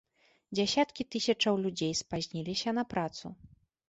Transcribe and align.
Дзясяткі 0.57 1.03
тысячаў 1.15 1.59
людзей 1.65 1.93
спазніліся 1.99 2.73
на 2.79 2.83
працу. 2.95 3.25